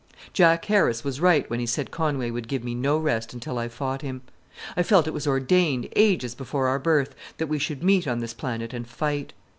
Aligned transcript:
Jack 0.33 0.65
Harris 0.65 1.03
was 1.03 1.21
right 1.21 1.47
when 1.47 1.59
he 1.59 1.67
said 1.67 1.91
Conway 1.91 2.31
would 2.31 2.47
give 2.47 2.63
me 2.63 2.73
no 2.73 2.97
rest 2.97 3.35
until 3.35 3.59
I 3.59 3.67
fought 3.67 4.01
him. 4.01 4.23
I 4.75 4.81
felt 4.81 5.05
it 5.05 5.13
was 5.13 5.27
ordained 5.27 5.89
ages 5.95 6.33
before 6.33 6.65
our 6.67 6.79
birth 6.79 7.13
that 7.37 7.45
we 7.45 7.59
should 7.59 7.83
meet 7.83 8.07
on 8.07 8.17
this 8.19 8.33
planet 8.33 8.73
and 8.73 8.87
fight. 8.87 9.31